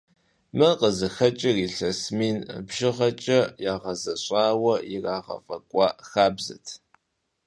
[0.57, 3.39] Мыр къызыхэкӀыр илъэс мин бжыгъэкӀэ
[3.73, 6.65] ягъэзащӀэурэ ирагъэфӀэкӀуа хабзэт.